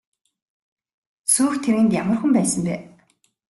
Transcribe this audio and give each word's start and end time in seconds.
Сүйх 1.33 1.53
тэргэнд 1.63 1.91
ямар 2.01 2.17
хүн 2.19 2.31
байсан 2.37 2.61
бэ? 2.67 2.75